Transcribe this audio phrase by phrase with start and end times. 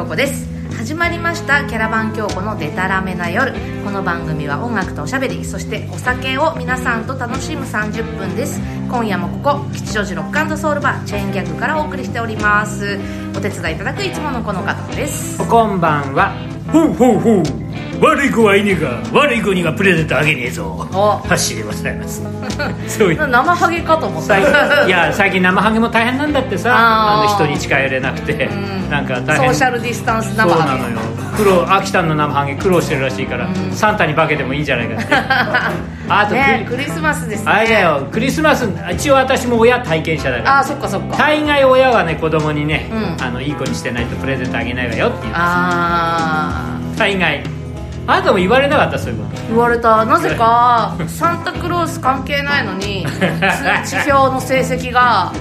[0.00, 0.48] 京子です。
[0.78, 3.52] 始まりましたキャラバン京子のデタラメな夜。
[3.84, 8.60] この番組は音楽とおしゃべりそしてお酒を皆さんと楽しむ30分です。
[8.88, 12.98] 今夜もここ吉祥寺ロックソウルバーチェーンギャグからお送りしております。
[13.36, 15.36] お手伝いいただくいつものこの方です。
[15.46, 16.59] こんばんは。
[16.72, 17.42] ほうほうほう
[18.00, 20.64] 悪い子はいねえが悪い子にはプレゼントあげねえぞ。
[20.92, 22.22] おハッシーでございます。
[22.88, 23.28] そういう。
[23.28, 24.28] 生ハゲかと思った。
[24.28, 26.72] 最近いや最近生ハゲも大変なんだってさ。
[26.74, 27.28] あー。
[27.28, 28.46] あの人に近寄れなくて。
[28.46, 28.88] うん。
[28.90, 29.50] なんかソ大変。
[29.50, 30.82] ーシャルディスタンスそう生ハゲ。
[30.82, 35.14] なのよ苦労秋田の生ハゲ苦労してるらしいから、サンタに化けてもいいんじゃないかって。
[36.12, 37.52] あと、ねクリスマスですね。
[37.52, 41.16] あれだよクリスマス一応私も親体験者だからあそっかそっか。
[41.16, 43.24] 大概親はね子供にね、うん。
[43.24, 46.98] あのいい子にしてないとプレゼントあげないわよっていうあー。
[46.98, 47.42] 大概。
[48.06, 49.42] あなたも言われなかったそういうこと。
[49.48, 50.04] 言われた。
[50.04, 53.06] なぜかサンタクロース関係ないのに
[53.84, 55.32] 通知表の成績が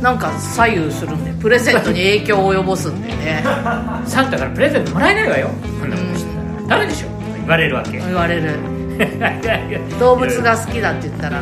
[0.00, 3.44] なんか左右するんでプレゼントに影響を及ぼすんでね。
[4.06, 5.50] サンタからプレゼントもらえないわよ。
[5.80, 6.30] そんなことして
[6.68, 6.78] たら。
[6.78, 7.98] ダメでしょ言われるわけ。
[7.98, 8.50] 言われる。
[10.00, 11.40] 動物が好きだって言ったら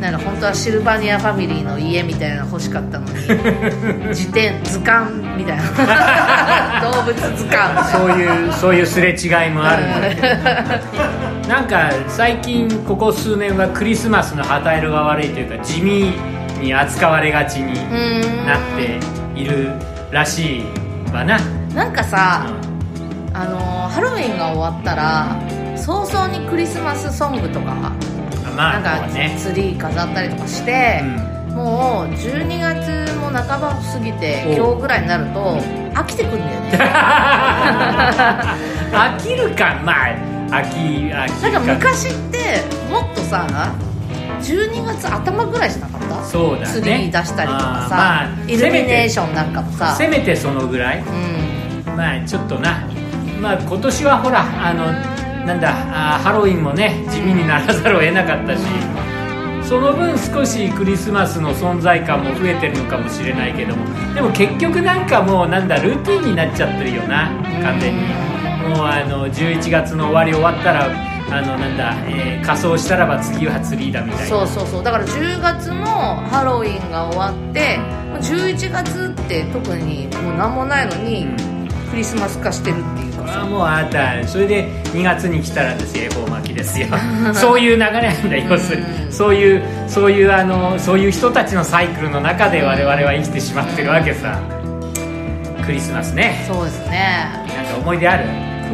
[0.00, 3.14] なんか本当はシルバニアファミリーの家みたいなの欲しかったのに
[4.14, 6.90] 辞典図鑑みたいな。
[6.90, 7.84] 動物図鑑。
[7.88, 9.82] そういうそういうすれ違いもある
[11.48, 16.14] なんか最近ここ数年はクリスマスの旗色が悪いというか地味
[16.62, 17.82] に扱われがちにう
[18.44, 18.46] ん。
[18.46, 18.98] なって
[19.40, 19.72] いる
[20.10, 20.64] らしい
[21.12, 21.38] わな、
[21.74, 22.46] なんかさ、
[23.34, 25.36] あのーハロウィンが終わったら
[25.76, 27.74] 早々にクリスマスソングとかう
[28.52, 29.34] んまあなんかね。
[29.38, 31.04] ツリー飾ったりとかしてう、
[31.52, 31.54] ん。
[31.54, 35.58] もう12月も半ば過ぎてお今日ぐらいになると
[35.94, 36.78] 飽きてくんだよね。
[38.92, 39.74] 飽きるか。
[39.84, 40.06] まあ
[40.50, 40.76] 飽き
[41.12, 43.46] 飽きなんか昔ってもっとさ
[44.42, 46.24] 12月頭ぐらいじゃなかった？
[46.24, 46.66] そうだね。
[46.66, 49.72] ツリー出したりとかさ、まあイルミネーションなんかも。
[49.72, 51.00] させめてそのぐらい？
[51.00, 51.96] うん。
[51.96, 52.86] まあちょっとな。
[53.40, 54.86] まあ今年はほらあの
[55.46, 58.62] なんだあーハロウィンもね地味にならざるを得なかったし
[59.68, 67.30] その分少しクリスマスの存在感も増えてるのかもしれないけどもでも結局なんかもうなんだルーティンになっちゃってるよな
[67.62, 68.02] 完全に。
[68.68, 70.88] もうあの11月の終わり終わったら
[71.34, 74.26] あのなんだ、えー仮装したらば次はツリーだみたいな。
[74.26, 74.82] そうそうそう。
[74.84, 77.78] だから10月のハロウィンが終わって
[78.10, 81.28] もう11月って特にもう何もないのに
[81.90, 83.42] クリスマス化してるっていうかさ。
[83.42, 86.88] あもうあなたそれで2月に来たらですよ恵方巻きですよ。
[87.32, 89.06] そういう流れなんだ要するうん。
[89.06, 94.36] にそういうそういうあのそういう人たちのサイクルの中で我々は生きてしまってるわけさ。
[95.64, 96.44] クリスマスね。
[96.48, 97.28] そうですね。
[97.54, 98.24] なんか思い出ある？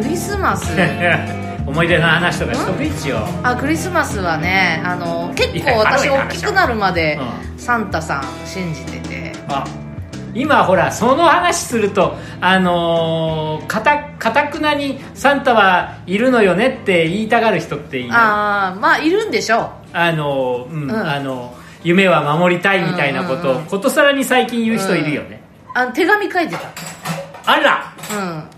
[0.03, 0.73] クリスマス？
[1.69, 7.19] 思い出の話とかしとく一応あクリスマスはねあの結構私大きくなるまで
[7.57, 9.65] うサンタさん信じててあ
[10.35, 26.57] 今ほらその話するとあのーかたかたくなにサンタはいるのよねって言いたがる人っているああまあいるんでしょあの、うんうんあの夢は守りたいみたいなことを、うんうんうんことさらに最近言う人いるよね、うあの手紙書いて
[27.47, 28.58] あらたうん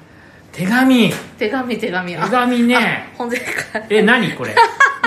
[0.52, 1.12] 手紙。
[1.38, 2.14] 手紙手紙。
[2.14, 3.08] 手紙ね。
[3.16, 3.80] ほんでか？
[3.88, 4.54] え何これ？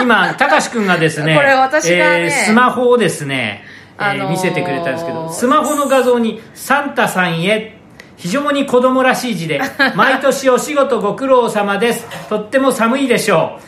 [0.02, 3.64] 今たかしくんがですね これ私がねえースマホをですね、
[4.00, 7.78] えーあのー見せてくれたんですけどスマホの画像に「サンタさんへ」
[8.18, 9.62] 非常に子供らしい字で
[9.96, 12.08] 「毎年お仕事ご苦労様です。
[12.30, 13.60] とっても寒いでしょ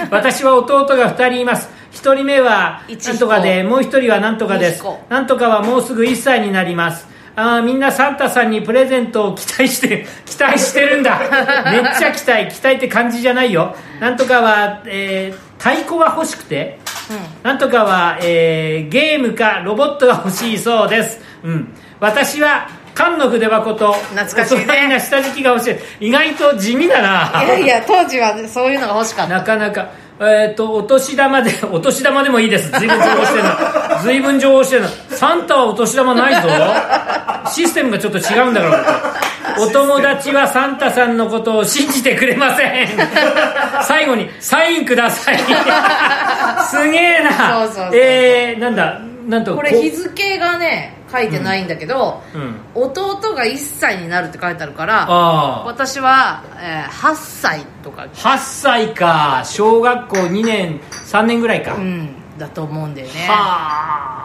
[0.00, 0.06] う。
[0.10, 1.68] 私は弟が2人います。
[1.94, 4.84] 1人目は一なんとかでもう1人はなんとかです。
[5.08, 11.18] なんとかはもうすぐ1歳になりますあーみんなサンタさんにプレゼントを期待して 期待してるんだ。
[11.72, 12.48] めっちゃ期待。
[12.48, 13.74] 期待って感じじゃないよ。
[14.00, 16.80] なんとかは、えー太鼓が欲しくて。
[17.44, 21.20] なんとかは、えーゲームかロボットが欲しいそうです。
[21.44, 21.68] うん。
[22.00, 24.88] 私は缶の筆箱と懐かしいね。
[24.88, 25.70] な下敷きが欲し
[26.00, 26.08] い。
[26.08, 27.44] 意外と地味だな。
[27.44, 29.34] いやいや当時はそういうのが欲しかった。
[29.34, 29.86] なかなか、
[30.20, 32.70] えっ、と、お年玉で、 お年玉でもいいです。
[32.78, 33.50] 随分情報してるの。
[34.02, 34.88] 随分情報してるの。
[35.10, 36.48] サンタはお年玉ないぞ。
[37.50, 39.14] システムがちょっと違うんだから、
[39.58, 42.88] お友達はサンタさんのことを信じてくれません。
[43.82, 45.38] 最後に、サインください。
[46.70, 47.30] すげえな。
[47.30, 48.98] そうそうそうえー、なんだ、
[49.28, 52.56] なんと、これ日付がね書いてないんだけど、うん。
[52.74, 55.06] 弟が1歳になるって書いてあるから。
[55.66, 59.42] 私は、えー8歳とか8歳か。
[59.44, 61.74] 小学校2年、3年ぐらいか。
[61.74, 64.16] うんだと思うんだよねは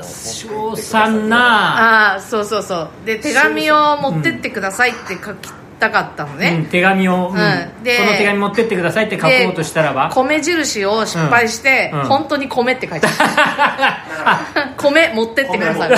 [0.00, 5.48] あ小3なああそうそうそうで手紙を持ってってくださいって書き
[5.78, 7.36] たかったのうんね、手紙を、うん。
[7.36, 10.10] うんでこの手紙持ってってくださいって書こうとしたらば。
[10.14, 12.00] 米印を失敗して、うん。
[12.00, 12.06] うん。
[12.06, 13.96] 本当に米って書いてあ
[14.56, 15.90] る 米持ってってください。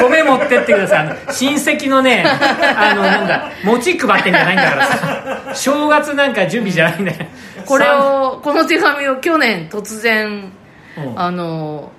[0.00, 0.98] 米持ってってください。
[1.00, 5.54] あの親戚のねあのなんだ餅配ってんじゃないんだからさ。
[5.54, 7.26] 正月なんか準備じゃないんだよ
[7.66, 10.52] これをこの手紙を去年突然
[10.96, 11.20] うん。
[11.20, 11.90] あの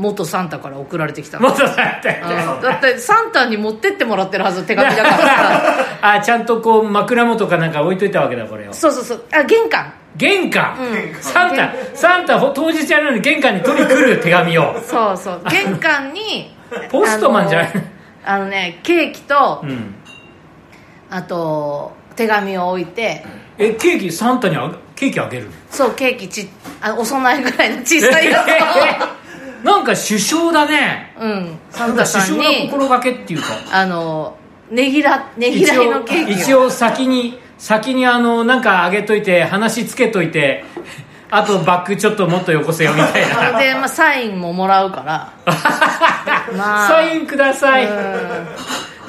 [0.00, 1.38] 元サンタから送られてきた。
[1.38, 2.62] もっとさってうん。
[2.62, 5.86] だってサンタに持ってってもらってるはず手紙だからさ。
[6.16, 8.72] あちゃんとこう枕元かなんか置いといたわけだこれを。
[8.72, 9.24] そうそうそう。
[9.32, 9.92] あ玄関。
[10.16, 11.22] 玄関、うん。
[11.22, 14.74] サンタサンタほ当日やるのに玄関に取り来る手紙を。
[14.84, 15.42] そうそう。
[15.50, 16.54] 玄関に
[16.90, 17.70] ポストマンじゃない？
[18.24, 19.94] あのねケーキとうん。
[21.10, 23.24] あと手紙を置いて。
[23.58, 26.48] えケーキサンタにあケーキあげるそうケーキち
[26.80, 28.42] あお供えぐらいの小さいや
[29.64, 31.14] なんか首相だね。
[31.18, 31.58] うん。
[31.70, 33.46] サンタさん首相のに心がけっていうか。
[33.72, 34.36] あの
[34.70, 36.36] ねぎらねぎらいのケーキを。
[36.36, 40.64] 一応先に先にあのなんかあげといて話つけといて
[41.30, 43.58] あとバッグちょっともっとよこせよみたいな。
[43.58, 45.32] で、まあ、サインももらうから。
[46.56, 46.88] まあ。
[46.88, 47.88] サインください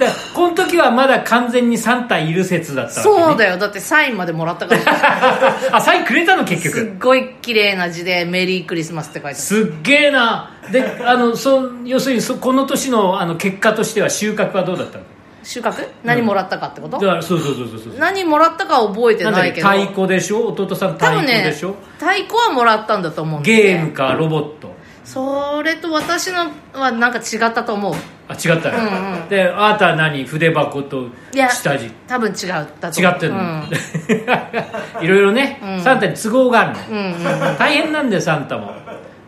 [0.05, 3.57] うんでこの時はまだ完全にサンタいる説だったわけ、ね、そうだよ。
[3.57, 4.81] だってサインまでもらったから。
[5.75, 9.35] あサインくれたの結すっ局ごい綺麗な字で「メリークリスマス」って書いてある。
[9.35, 10.51] すっげえな。
[10.71, 15.03] であのそ要するにそこの年のあの結果としては収穫はどうだったの？
[15.43, 15.87] 収穫？
[16.03, 17.93] 何もらったかってこと、だからそうそうそうそうそう。
[17.99, 19.67] 何もらったかは覚えてないけど。
[19.67, 20.47] 太鼓でしょ？
[20.47, 24.71] 弟さん太鼓でしょ、太鼓はもらったんだと思うんでゲームかロボット。
[25.03, 27.95] それと私のはなんか違ったと思う
[28.31, 29.27] あ違ったよ、うんうん。
[29.27, 30.23] であなたは何？
[30.23, 31.91] 筆箱と下地。
[32.07, 32.35] 多分違っ
[32.79, 33.69] た違ってるの、うん。
[35.03, 35.81] いろいろね、うん。
[35.81, 38.73] サンタに都合があるの、うんうん大変なんだよサンタも。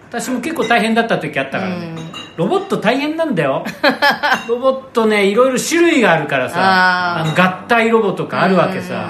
[0.10, 2.12] 私も結構大変だった時あったからね、うん。
[2.38, 3.66] ロボット大変なんだよ。
[4.48, 6.56] ロボットねいろいろ種類があるからさ。
[6.58, 9.10] あの合体ロボとかあるわけさ、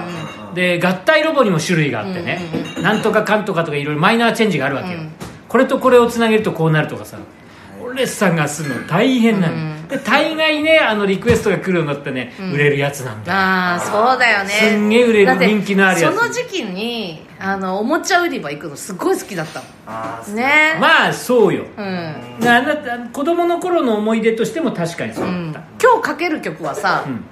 [0.54, 2.40] で合体ロボにも種類があってね、
[2.82, 5.12] なんとかかんとかとかいろいろマイナーチェンジがあるわけよ、うん。
[5.46, 7.18] これとこれをつなげるとこうなるとかさ。
[7.94, 13.38] 俺さんがするの大変なの、うんで大概ねあのリクエストが来るようになってね、売れるやつなんだよ。
[13.38, 14.50] ああそうだよね。
[14.50, 16.16] すんげえ売れる人気のあるやつ。
[16.16, 20.76] その時期にあのおもちゃ売り場行くのすごい好きだったあーのね。
[20.80, 22.14] まあそうよ、うん。
[22.40, 25.50] なな子供の頃の思い出としても確かにそうだうん。
[25.50, 27.24] った、今日かける曲はさ、うん。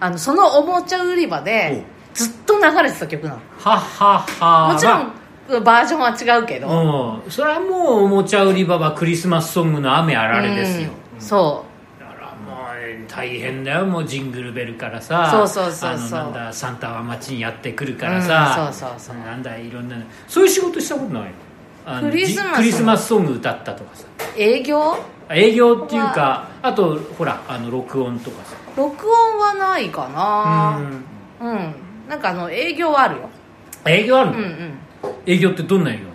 [0.00, 1.84] あのそのおもちゃ売り場で
[2.14, 3.36] ずっと流れてた曲なの。
[3.58, 6.68] はっはっはもちろん、バージョンは違うけど、
[7.24, 7.30] うん。
[7.30, 11.20] それはもうおもちゃ売り場はクリスマスソングの雨あられですよ、うん。
[11.20, 11.64] そ
[13.18, 15.28] 大変だよもうジングルベルからさ。
[15.32, 16.20] そうそうそうそう。
[16.20, 19.16] あのなんだサンタは街にやってくるからさ、うんそうそうそう。
[19.16, 19.96] なんだいろんな
[20.28, 21.32] そういう仕事したことない？
[22.00, 24.06] クリスマスじクリスマスソング歌ったとかさ。
[24.36, 24.96] う営業？
[25.30, 28.56] 営業っていうかあとほらあの録音とかさ。
[28.76, 30.12] 録音はないかうん。
[30.14, 30.80] な
[31.40, 31.74] うん、
[32.08, 33.28] なんかあの営業はあるよ。
[33.84, 34.78] 営業あるの、うんうん。
[35.26, 36.14] 営業ってどんな営業だっ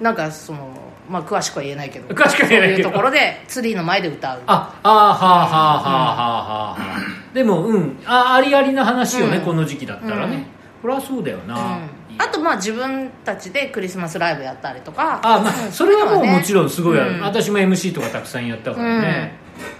[0.00, 0.70] なんかその
[1.08, 2.88] まあ詳しくは言えないけど詳しくは言えないけど。
[2.88, 4.40] そういうところでツリーの前で歌う。
[4.46, 7.98] たああーはあはあはあはあはあでもうん。
[8.06, 9.44] あありありな話よね、うん。
[9.44, 10.46] この時期だったらね、
[10.82, 11.88] そりゃそうだよな、うん。
[12.18, 15.20] あとまあ自分たちでクリスマスライブやったりとか。
[15.22, 19.32] あまあそれはもうもちろんすごい私も MC とかたくさんやったからね、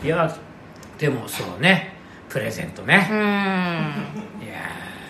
[0.02, 0.34] いや
[0.98, 1.94] でもそうね。
[2.28, 2.98] プレゼントうね、ん。
[4.44, 4.58] いや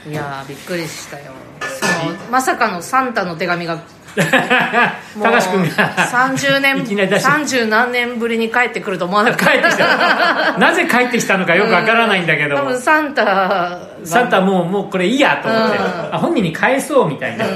[0.08, 1.32] いやーびっくりしたよ。
[1.60, 1.67] そ
[2.04, 3.78] のまさかのサンタの手紙が。
[4.18, 5.94] 高橋君が。
[5.94, 7.30] 30年いきなり出して。
[7.30, 9.46] 30何年ぶりに帰ってくると思わなかった。
[9.52, 10.58] 帰ってきた。
[10.58, 15.84] なぜ帰ってきたのかよくわからないんだけど、多分サンタがサンタもうもうこれいいやと思って、うん。
[16.14, 17.48] あ本人に返そうみたいな、へ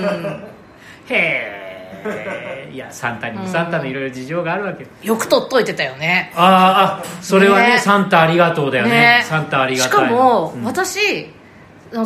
[1.10, 6.32] えいやサンタにもサンタのいろいろ事情があるわけよ、よく取っといてたよね。
[6.36, 7.78] あーあそれはねね。
[7.78, 9.22] サンタありがとうだよね。
[9.24, 10.64] サンタありがたいしかも、うん。
[10.64, 11.30] 私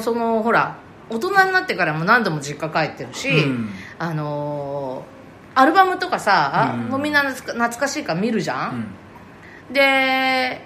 [0.01, 0.77] そのほら
[1.09, 3.71] 大人になってからも何度も実家帰ってるし、うん。
[3.99, 5.17] あのー
[5.59, 6.81] アルバムとかさ、うん。
[6.91, 8.81] もうみんな懐か懐かしいから見るじゃ、うん。
[8.81, 10.61] んで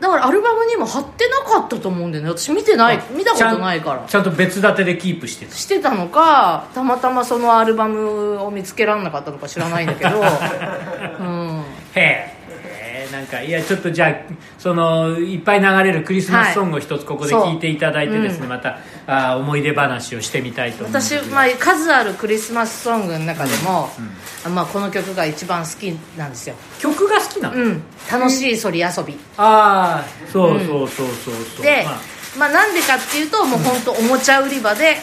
[0.00, 2.30] だからアルバムにも貼ってなかったと思うんだよね。
[2.30, 3.02] 私見てない。
[3.10, 4.04] 見たことないから。
[4.06, 5.54] ちゃんと別立てでキープしてた。
[5.54, 10.20] してたのかたまたまそのアルバムを見つけられなかったのか知らないんだけど、
[11.20, 12.37] うん、へえ
[13.12, 23.88] なんかいやちょっとじゃあそのいっぱい流れるクリスマスソングを一つここではい聞いていただいてですね、そうまたあー思い出話をしてみたいと思います私、まあ、数あるクリスマスソングの中でも、
[24.54, 26.56] まあ、この曲が一番好きなんですよ。
[26.78, 27.82] 曲が好きなの、うん。
[28.10, 29.18] 楽しいそり遊び。
[29.36, 31.64] ああそうそうそうそうそう。
[31.64, 31.98] でまあ、
[32.38, 34.96] まあ、なんでかっていうともう本当おもちゃ売り場で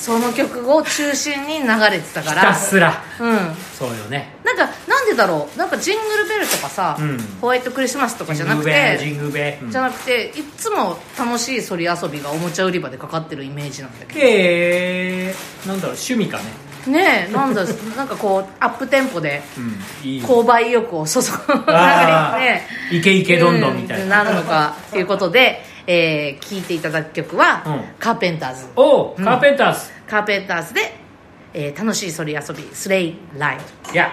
[0.00, 3.02] その曲を中心に流れてたかひらたすら。
[3.20, 3.38] うん。
[3.78, 4.34] そうよね。
[4.44, 5.58] なんかなんでだろう？
[5.58, 7.18] なんかジングルベルとかさ、うん。
[7.40, 9.70] ホワイトクリスマスとかじゃなくジングベングベうん。
[9.70, 14.20] じゃなくていっつも楽しいそり遊びがおもちゃ売り場でかかってるイメージなんだけど。
[14.20, 15.34] へえ。
[15.66, 16.44] なんだろう趣味かね。
[16.86, 17.62] ねえなんだ
[17.94, 20.22] なんかこうアップテンポでうんいい。
[20.22, 21.26] 購買意欲を注ぐ
[21.66, 22.40] あー。
[22.40, 30.92] ねイケイケどんどんみたいな、うんなるのかということで、えー、聴いていただく曲は、うんカーペンターズおうカーペンターズ、カーペンターズで、
[31.52, 34.12] えー楽しいそり遊びスレイライドいや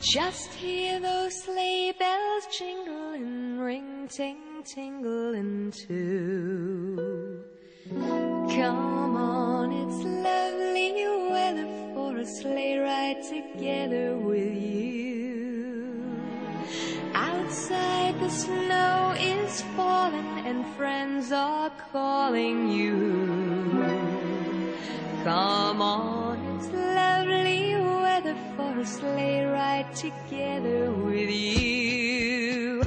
[0.00, 7.44] Just hear those sleigh bells jingle and ring, ting, tingling too.
[8.48, 10.80] Come on, it's lovely
[11.30, 15.29] weather for a sleigh ride together with you.
[17.50, 22.94] Outside the snow is falling and friends are calling you.
[25.24, 32.82] Come on, it's lovely weather for a sleigh ride together with you.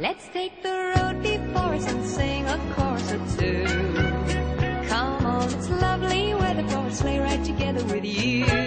[0.00, 3.64] Let's take the road before us and sing a chorus or two.
[4.88, 8.61] Come on, it's lovely weather for a sleigh ride together with you.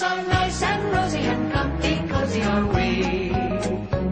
[0.00, 3.32] Nice and rosy and comfy, cozy are we.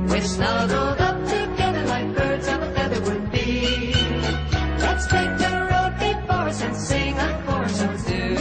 [0.09, 3.95] We're snuggled up together like birds of a feather would be.
[4.81, 8.37] Let's take the road before us and sing a chorus or two.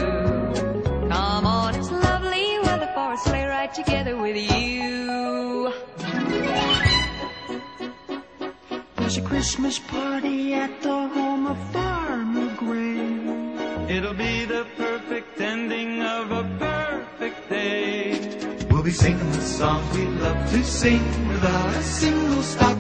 [1.08, 5.72] Come on, it's lovely weather for a sleigh ride together with you.
[8.96, 13.96] There's a Christmas party at the home of Farmer Gray.
[13.96, 16.66] It'll be the perfect ending of a.
[16.66, 16.75] We'll
[18.86, 22.78] be singing the songs we love to sing without a single stop.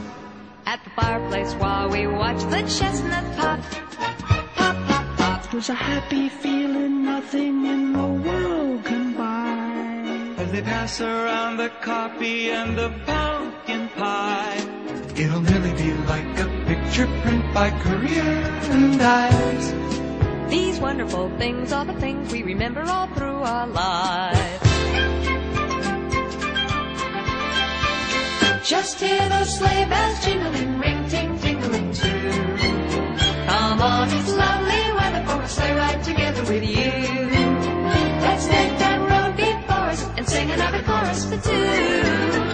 [0.67, 3.59] At the fireplace while we watch the chestnut pop.
[4.53, 5.51] Pop, pop, pop.
[5.51, 10.43] There's a happy feeling nothing in the world can buy.
[10.43, 14.61] As they pass around the coffee and the pumpkin pie.
[15.15, 18.29] It'll nearly be like a picture print by Career
[18.75, 19.73] and Eyes.
[20.51, 24.65] These wonderful things are the things we remember all through our lives.
[28.65, 32.31] Just hear those sleigh bells jingling, ring, ting, tingling too.
[33.45, 36.91] Come on, it's lovely weather for a sleigh ride together with you.
[38.21, 42.44] Let's take that road before us and sing another chorus for two.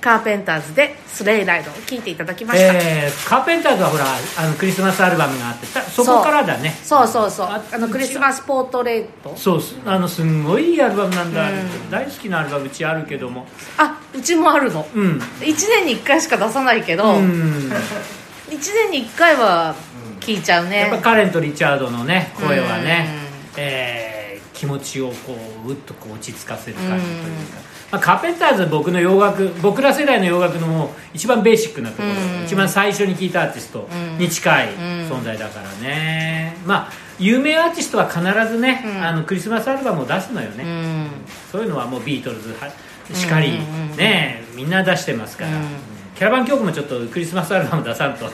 [0.00, 4.04] カーペンターズでスレイライドを聴いていただきました、えーカーペンターズはほら
[4.38, 6.70] あのクリスマスアルバムがあってたそこからだね。
[6.82, 7.46] そうそうそう。
[7.46, 9.36] ああのクリスマスポートレート。
[9.36, 11.90] そうすあのすんごいいいアルバムなんだ、うん。
[11.90, 13.46] 大好きなアルバムうちあるけども。
[13.76, 14.86] あうちもあるの。
[14.94, 15.18] うん。
[15.40, 17.70] 1年に1回しか出さないけど、う1ん
[18.50, 19.74] 年に1回は
[20.20, 20.80] 聴いちゃうね。
[20.80, 23.08] やっぱカレンとリチャードのね声はね
[23.54, 24.20] うん、えー
[24.60, 27.16] 気持ちをこううっとこう落ち着かせる感じという
[27.46, 32.44] か、まあ、カーペンターズは僕の洋楽僕ら世代の洋楽のもう一番ベーシックなところ、うん。
[32.44, 34.68] 一番最初に聴いたアーティストに近い
[35.08, 38.20] 存在だからね、まあ有名アーティストは必
[38.50, 39.04] ずね、うん。
[39.04, 41.08] あのクリスマスアルバムを出すのよね、うん。
[41.50, 42.70] そういうのはもうビートルズは
[43.12, 45.66] しかり、うんうんうんねみんな出してますから、うん。
[46.14, 48.26] キャラバン教区もちょっとクリスマスアルバム出さんと。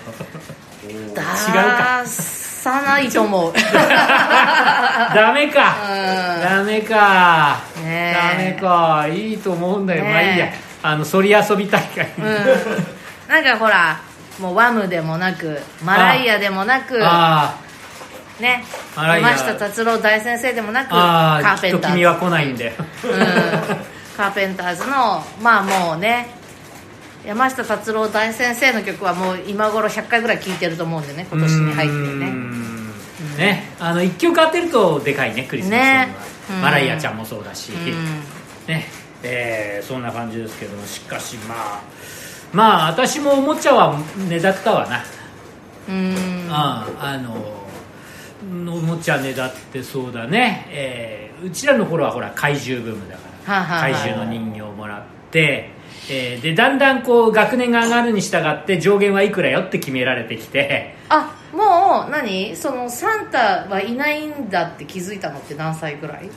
[0.87, 2.05] 出か
[2.67, 3.53] さないと思う。
[5.15, 6.43] ダメか、うん。
[6.43, 8.17] ダメか、ねえ。
[8.37, 9.07] ダメか。
[9.09, 10.49] いいと思うんだよ、ねえまあいいや。
[10.83, 12.25] あのそり遊び大会、うん。
[13.29, 13.99] なんかほら
[14.41, 17.55] もうワムでもなくマライアでもなくあ
[18.41, 18.65] ね。
[18.97, 21.95] 山下達郎大先生でもなくカーペンターズ。
[21.95, 22.75] 君は来ないんで。
[23.05, 23.27] うん。
[24.17, 26.35] カーペンターズのまあもうね。
[27.27, 33.71] 山下達郎大先生の曲はもう今頃100回ぐらい聴いてると思うんでね今年に入ってうーね。
[33.79, 35.81] あの1曲当てるとでかいねクリスマス
[36.49, 37.85] ソングは、マライアちゃんもそうだし、うん。
[38.67, 38.87] ね。
[39.23, 40.87] えーそんな感じですけども。
[40.87, 41.81] しかしまあ
[42.53, 45.03] まあ私もおもちゃはねだったわな、
[45.89, 46.47] うん。
[46.51, 47.35] あああの
[48.73, 55.71] おもちゃねだってそうだね、えーうちらの頃はほら怪獣ブームだから、怪獣の人形をもらって。
[56.09, 60.95] えーでだんだんこう学年が上がるに従って上限はいくらよって決められてきて。
[61.09, 62.55] あもう何？
[62.57, 66.31] そのサンタはいないんだって気づいたのって何歳ぐらい？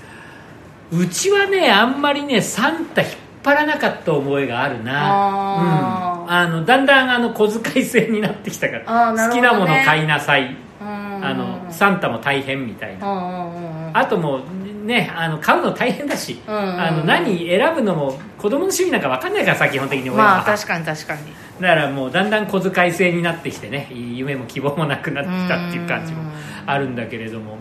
[0.91, 3.11] うちはねあんまりねサンタ引っ
[3.43, 4.91] 張らなかった覚えがあるな。
[4.95, 6.23] あー。
[6.23, 10.55] うん、あのだんだんあの小遣い制になってきたから、あーなる好きなもの買いなさい。
[10.81, 10.87] うん。
[11.25, 13.91] あのサンタも大変みたいな。
[13.93, 14.43] あともう
[14.89, 16.81] ねあの買うの大変だし、うんうんうん。
[16.81, 21.21] あの何選ぶのも子供の趣味なんか分かんないからさ基本的に親は、まあ確かに確かに。
[21.61, 26.23] だからもうだんだん小遣い制になってきてね夢も希望もなくなってきたっていう感じも
[26.65, 27.57] あるんだけれども。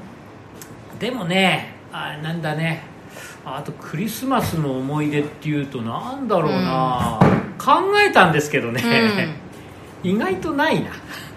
[0.99, 2.82] でもねあなんだね。
[3.44, 7.18] あとクリスマスの思い出っていうとなんだろうな、
[7.58, 8.82] 考えたんですけどね、
[10.02, 10.90] 意外とないな。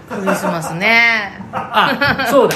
[0.09, 1.39] クリスマスね。
[1.53, 2.55] あそうだ。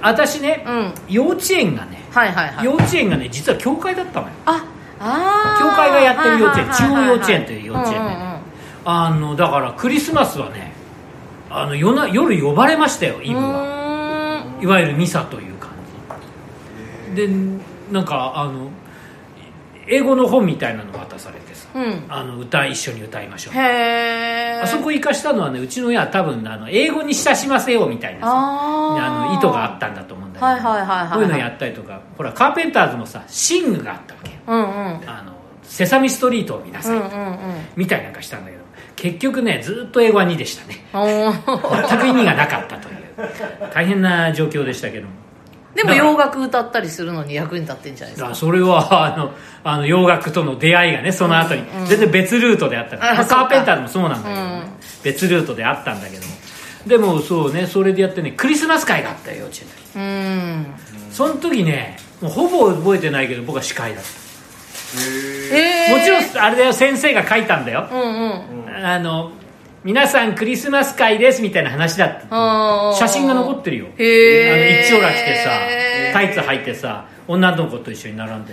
[0.00, 0.92] 私ね、うん。
[1.08, 2.64] 幼稚園がねはいはいはい。
[2.64, 4.32] 幼稚園がね実は教会だったのよ。
[4.46, 4.64] あ
[5.00, 5.70] あー。
[5.70, 8.04] 教会がやってる幼稚園中央幼稚園という幼稚園でね。
[8.04, 8.40] うんうんうん。
[8.84, 10.72] あのだからクリスマスはね
[11.50, 14.44] あの夜な夜呼ばれましたよイブは。
[14.60, 15.70] いわゆるミサという感
[17.14, 17.16] じ。
[17.16, 17.28] で
[17.90, 18.70] なんかあの
[19.86, 22.04] 英語の本みたいなの渡されてさ、うん。
[22.08, 23.54] あの歌一緒に歌いましょう。
[23.54, 34.36] あそこ生かしたのはねうちの親は多分あの英語に親しませようみたいなさあの意図があったんだと思うんだけど、はいはいはいはいこういうのやったりとかほらカーペンターズもさシングがあったわけよ。
[34.46, 35.08] うんうん。
[35.08, 37.36] あのセサミストリートを見なさい、うんうんうん。
[37.76, 38.62] みたいなんかしたんだけど
[38.96, 40.84] 結局ねずっと英語は2でしたね。
[40.92, 42.94] 全く 意味がなかったという。
[43.72, 45.12] 大変な状況でしたけども
[45.74, 48.34] でも洋楽歌ったりするのに役に立ってんじゃないですか。
[48.34, 49.32] それは あの
[49.64, 54.46] あの洋楽との出会いがねその後に、全然別ルートであったから、カーペンターズもそうなんだけど、ね。
[54.46, 54.62] うん。
[55.02, 56.34] 別ルートであったんだけども。
[56.86, 60.66] でもそうねそれでやってねクリスマス会があったよ幼稚園でうん。
[61.10, 64.10] その時ねもうほぼ覚えてないけど僕は司会だった。
[65.52, 68.76] えもちろんあれだよ先生が書いたんだよ、んうん。
[68.76, 68.86] うん。
[68.86, 69.32] あの
[69.84, 72.96] 皆さんクリスマス会ですみたいな話だってあー。
[72.96, 73.86] 写真が残ってるよ。
[73.86, 75.50] あの一丁羅着てさ
[76.14, 78.52] タイツ履いてさ女の子と一緒に並んで。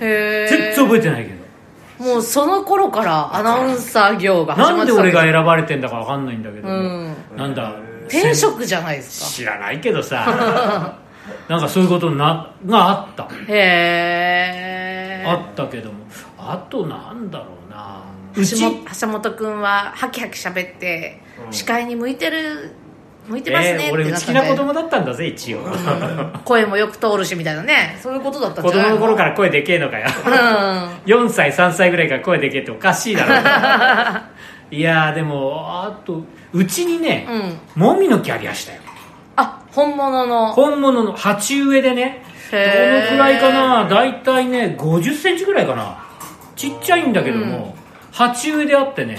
[0.50, 2.06] 全然覚えてないけど。
[2.06, 7.16] もうその頃からアナウンサー業が始まなんでってた俺が選ばれてんだか分かんないんだけど、うん。
[7.38, 7.76] なんだ
[8.10, 9.29] 転職じゃないですか。
[9.29, 10.98] 知らないけどさ
[11.48, 13.24] なんかそういうことながあった。
[13.48, 16.00] へえあったけども。
[16.38, 18.01] あとなんだろうな。
[18.36, 22.72] 橋本君はハキハキ喋って司会に向いてる
[23.27, 25.60] 向いてますねってえー俺内気な子供だったんだぜ一応。
[26.46, 27.98] 声もよく通るしみたいなね。
[28.01, 30.08] そういうことだったん子じゃない供の頃から声でけえのかよ。
[31.06, 33.32] 4歳3歳ぐらいから声でけえっておかしいだろ
[34.75, 36.24] いやーでもあと
[36.54, 37.36] うちにね、うん。
[37.36, 38.80] うんもみの木ありやしたよ。
[39.36, 40.51] あ本物の。
[40.54, 42.64] 本物の鉢植えでねどの
[43.08, 43.88] くらいかな？
[43.90, 45.98] 大体ね5 0センチぐらいかな。
[46.56, 47.75] ちっちゃいんだけども、
[48.12, 49.16] 鉢植えであってね。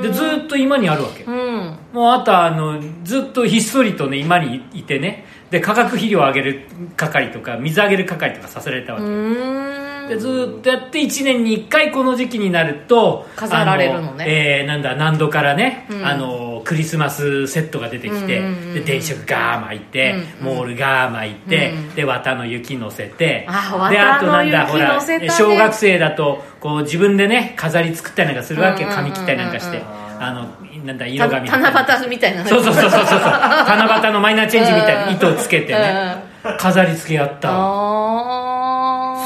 [0.00, 1.24] でずーっと今にあるわけ。
[1.24, 1.78] うん。
[1.92, 5.26] もうあとはあのずっとひっそりとね今にいてね。
[5.50, 6.66] で化学肥料をあげる
[6.96, 14.24] 係とか水あげる係とかさせられたわけ、でずーっとやって1年に1回この時期になると飾られるのね。
[14.24, 16.06] あえーなんだ何度からね、うん。
[16.06, 18.74] あのクリスマスセットが出てきて、うんうんうんうん。
[18.74, 20.56] で電飾ガー巻いて、うんうん。
[20.56, 28.84] モールガー巻いて、うんで綿の雪乗せてあであとなんだほら小学生だとこう自分でね飾り作ったりなんかするわけ。
[28.84, 29.12] うんうんうんうん。
[29.12, 29.82] 紙切ったりなんかして。
[30.20, 30.48] あの
[30.84, 32.44] なんだ色た紙七夕みたいな。
[32.44, 33.18] ねそうそうそうそうそう。
[33.18, 36.16] 七夕のマイナーチェンジみたいな糸をつけてね。
[36.58, 37.48] 飾り付けやった。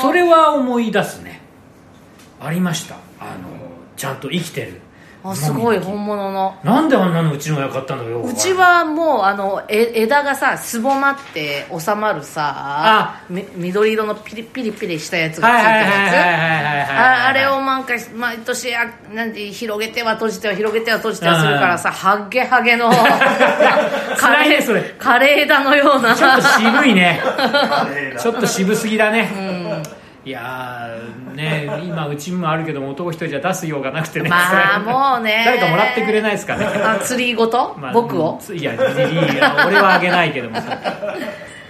[0.00, 1.40] それは思い出すね。
[2.40, 2.96] ありました。
[3.20, 3.30] あの
[3.96, 4.80] ちゃんと生きてる
[5.30, 6.56] あすごい本物の。
[6.62, 13.24] 木なんであんなのうちの親買ったのようちはもうあのえ枝がさすぼまって収まるさあ。
[13.28, 16.90] み緑色のピリピリピリしたやつがついはいてるやつ。
[16.90, 27.20] ああれをなんか毎年あなんて広げては閉じては広げては閉じてはするからさハッゲハゲのカ辛いレねそれーカレーだのようなちょっと渋いね
[28.18, 29.30] ちょっと渋すぎだね、
[30.26, 34.28] いやーね今うちにもあるけども男一人じゃ出すようがなくてね。
[34.28, 35.44] まあもうね。
[35.46, 36.66] 誰かもらってくれないですかね。
[36.66, 38.40] あ釣りごと、まあ僕を？
[38.50, 41.16] うんいやいや俺はあげないけどもさ。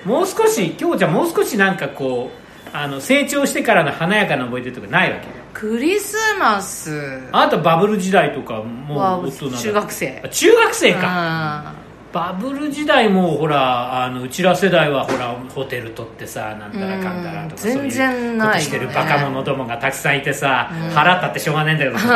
[0.06, 5.26] もう少し京ちゃんもう少しなんかこうあの成長してからの華やかな思い出とかないわけ？
[5.52, 7.28] クリスマス。
[7.32, 10.22] あなたバブル時代とかもはう大人だ中学生。
[10.24, 11.00] あ中学生か。
[11.04, 11.74] あ
[12.16, 18.52] バブル時代もほらあのうちら世代はほらホテル取ってさなんたらかんたらとかうんそういう全然ないよね。
[18.52, 22.06] ことしてるバカ者どもがたくさんいてさ、腹立ってしょうがないんだけどさ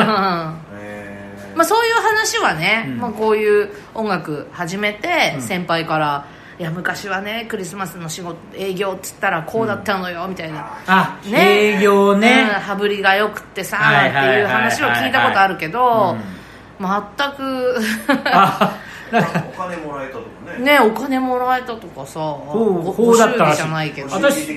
[1.54, 2.98] まあ、そういう話はね、うん。
[2.98, 6.26] まあ、こういう音楽始めて先輩から
[6.58, 11.76] いや昔はねクリスマスの仕事営業っつったらこうだったのよみたいな、あ、ね。
[11.76, 16.40] 営業ね、うん羽振りがよくってさっていう話を聞いたことあるけどうん
[16.80, 17.76] 全く。
[18.24, 18.78] あ
[19.12, 19.44] なんか。
[19.54, 20.64] お金もらえたとかね。
[20.64, 22.20] ねお金もらえたとかさ。
[22.20, 23.62] ほうごほうだったらしい。
[23.62, 24.48] ご祝儀じゃないけど私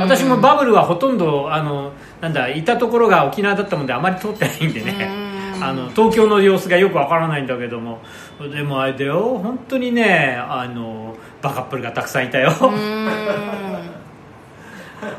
[0.00, 5.10] 私もバブルはほとんどあのなんだいたところが沖縄だったもんであまり通ってないんでね。
[5.56, 5.64] うん。
[5.64, 8.00] あの東京の様子がよくわからないんだけども。
[8.52, 9.40] でもあれだよ。
[9.42, 12.50] 本当にねあのバカップルがたくさんいたよ。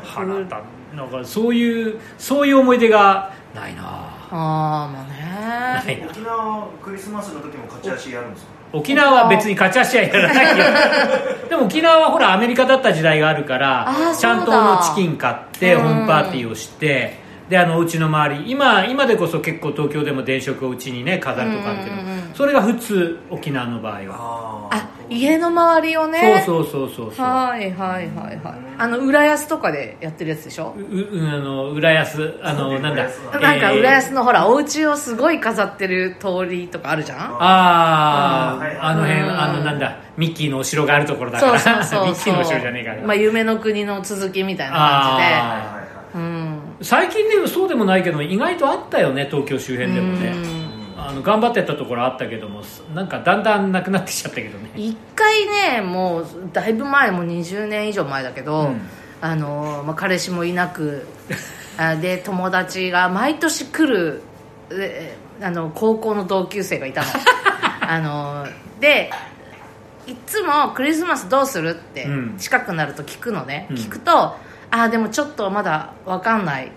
[0.04, 0.74] 腹立つ。
[0.94, 5.84] なんかそういうそういう思い出がないなああまあね。
[5.86, 8.52] ないな沖縄クリスマスの時も勝ち足やるんですか？
[8.72, 10.64] 沖縄は別に勝ち足はやらないよ。
[11.48, 22.30] でも沖縄はほらアメリカだった時代があるからちゃんとのチキン買ってうんホームパーティーをしてであのうちの周り今今でこそ結構東京でも電飾をうちにね飾るとかあるけどうんうんうん。
[22.34, 24.68] それが普通沖縄の場合は。
[24.72, 26.42] ああ家の周りをね。
[26.46, 27.26] そうそうそうそうそう。
[27.26, 28.54] はいはいはいはい。
[28.78, 30.74] あの浦安とかでやってるやつでしょ？
[30.76, 33.04] ううあの浦安あのなんだ。
[33.04, 33.10] なん
[33.60, 33.78] かえー。
[33.80, 37.18] 浦安のほらお家をすごい飾ってる通りとかあるじゃん？
[37.18, 39.40] あああの辺うん。
[39.40, 41.58] あのなんだミッキーのお城があるところだから。
[41.58, 42.06] そうそうそう。
[42.06, 43.02] ミッキーのお城じゃねえから。
[43.02, 46.60] まあ夢の国の続きみたいなあはいはいはい感じでうん。
[46.82, 50.34] 最近でもそうでもないけど意外とあったよね東京周辺でもね
[51.06, 52.62] あの頑張ってたところあったけども
[52.94, 54.70] なんかだんだんなくなってきちゃったけどね。
[54.74, 58.80] 一回ねもうだいぶ前もう20年以上前だけど、うん。
[59.20, 61.06] あのまあ、彼氏もいなく
[61.78, 64.22] あで友達が毎年来る
[64.70, 67.06] えあの高校の同級生がいたの。
[67.86, 68.46] あの
[68.80, 69.10] で
[70.06, 72.36] いつもクリスマスどうするってうん。
[72.38, 73.76] 近くなると聞くのね、うん。
[73.76, 74.36] 聞くと
[74.70, 76.72] あでもちょっとまだ分かんない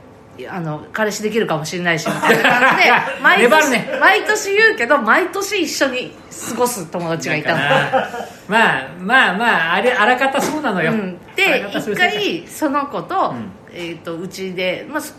[0.50, 2.92] あの彼氏できるかもしれないしみたいな感じで
[3.24, 3.98] 毎粘る年,、ね。
[4.00, 6.14] 毎年言うけど毎年一緒に
[6.50, 7.60] 過ごす友達がいたの。
[8.48, 13.52] まあまあまああれあらかたそうなのよ、うん、あで一回その子と,、うん。
[13.74, 15.16] えー、とうちで、まあす、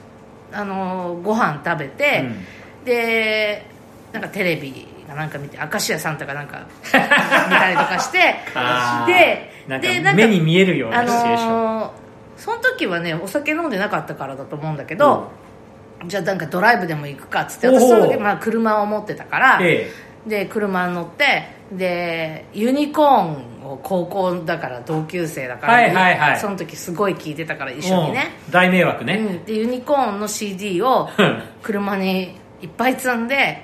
[0.52, 2.84] あのーご飯食べて、うん。
[2.84, 3.66] で
[4.12, 9.12] なんかテレビがなんか見て明石家さんとかなんか 見たりとかしてあー。
[9.12, 12.07] ででなんか目に見えるようあなシチュエーション、のー
[12.38, 15.30] その時はねお酒飲んでなかったからだと思うんだけど、
[16.06, 19.90] じゃあなんかドライブでも行くかっつって私その時、まあ、車を持ってたから、え
[20.26, 26.40] で車に乗ってでユニコーンを高校だから同級生だから、はいはいはい。
[26.40, 28.52] その時すごい聴いてたからえ一緒にね、うん。
[28.52, 31.42] 大迷惑ね、うん、でユニコーンの CD をうん。
[31.62, 33.62] 車にいっぱい積んで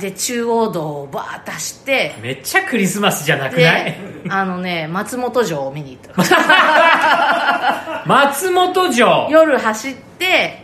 [0.00, 3.84] で中央道をバーッと走ってめっちゃクリスマスじゃなくない？
[3.84, 6.22] であのね松本城を見に行った。
[8.06, 9.28] 松本城？
[9.30, 10.62] 夜走って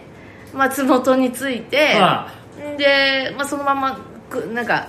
[0.54, 2.28] 松本に着いて、あ。
[2.78, 3.98] で、まあ、そのまま
[4.30, 4.86] くなんか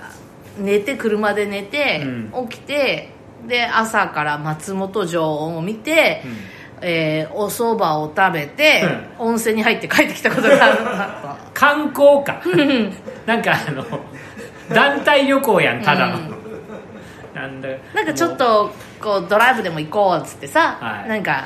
[0.58, 3.10] 寝て車で寝て、う起きて
[3.48, 6.38] で朝から松本城を見て、うん。
[6.82, 8.84] えーお蕎麦を食べて、
[9.18, 10.78] 温泉に入って帰ってきたことがある。
[11.54, 12.42] 観光か。
[13.26, 13.84] なんかあの
[14.70, 16.20] 団体旅行やんただの、
[17.34, 21.10] なんだなんかちょっとこうドライブでも行こうっつってさ、はい。
[21.10, 21.46] なんか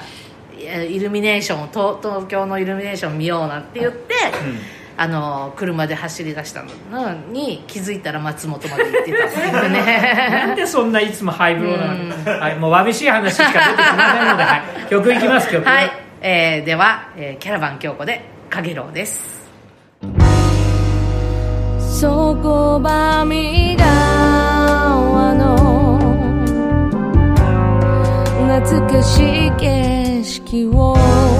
[0.57, 4.13] えイルミネーションを東東京のイルミネーション見ようなんて言って、
[4.97, 19.38] あの車で走り出したのに気づいたら松本まで行ってたっていうなんねでそんないつもハイブローなの、はい、もうわびしい話しか出てきませんので、はい、曲いきます曲、はい、えーでは、えーキャラバン京子で「かげろう」です
[21.99, 25.99] そこばみ川の
[28.57, 31.38] 懐かしい景色を。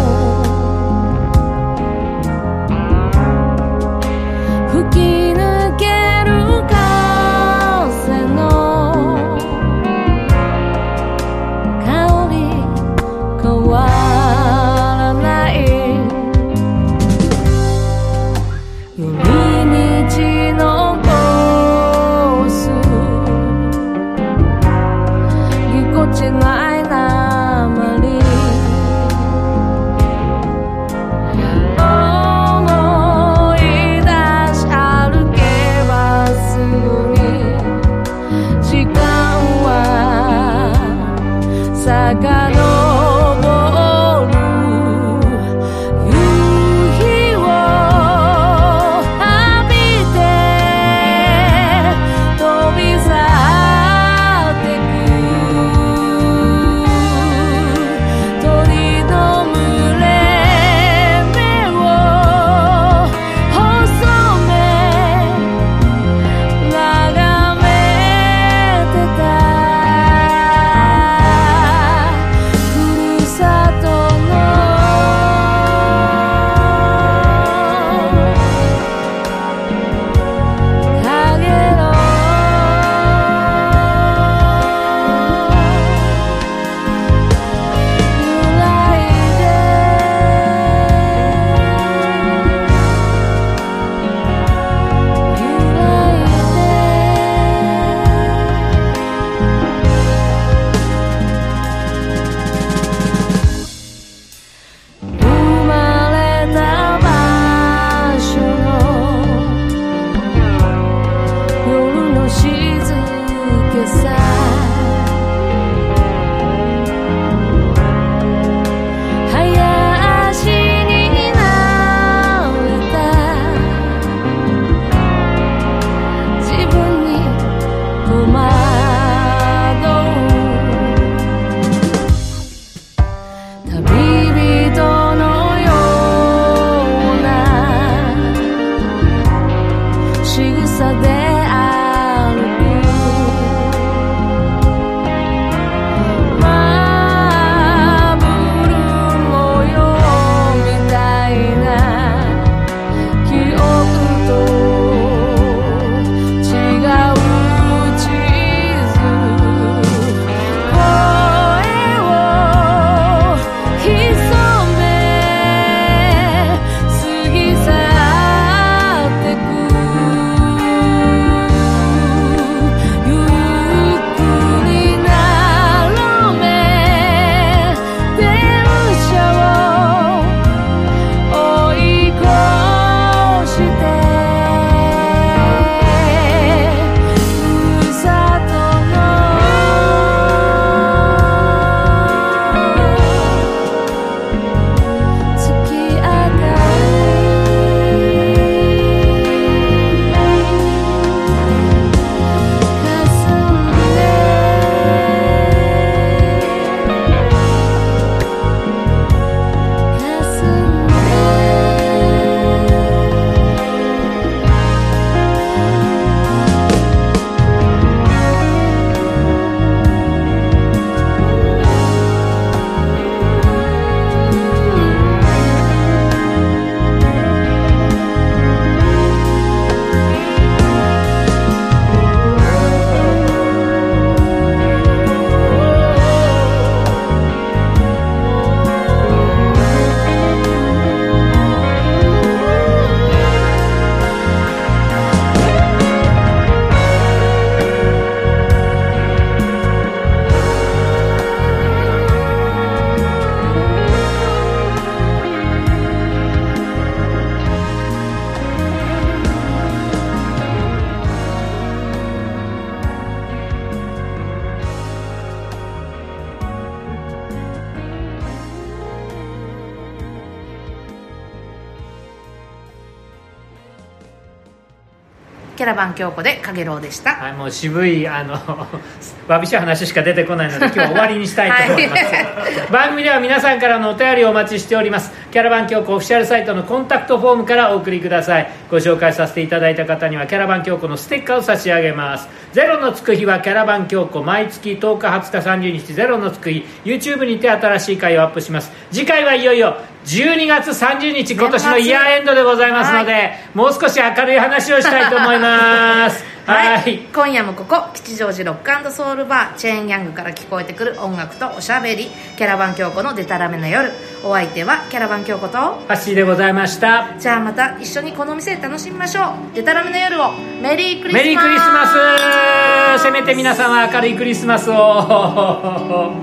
[275.80, 277.16] キャラバン京子でかげろうでした。
[277.16, 278.34] はい、もう渋いあの
[279.28, 282.39] わびしい話しか出てこないので今日は終わりにしたいと思います、はい
[282.72, 285.12] 番組では皆さんからのお便りをお待ちしております。
[285.32, 288.52] キャラバン京子オフィシャルサイトのコンタクトフォームからお送りください。
[288.70, 292.28] ご紹介させていただいた方にはキャラバン京子のステッカーを差し上げます。
[292.54, 298.72] ゼロのつく日はキャラバン京子毎月10日20日30日ゼロのつく日 YouTube にて新しい回をアップします。
[298.92, 312.08] 次回はいよいよ12月30日今年のイヤーエンドでございますので、もう少し明るい話をしたいと思います はい、今夜もここ吉祥寺ロックソウルバーチェーンギャングから聞こえてくる音楽とおしゃべり。
[312.38, 313.92] キャラバン京子のデタラメな夜。
[314.24, 315.58] お相手はキャラバン京子と。
[315.60, 317.14] ハッシーでございました。
[317.20, 319.56] じゃあまた一緒にこの店で楽しみましょう。
[319.56, 320.32] デタラメな夜を。
[320.60, 321.24] メリークリスマス。
[321.24, 323.04] メリークリスマス。
[323.04, 326.16] せめて皆さんは明るいクリスマスを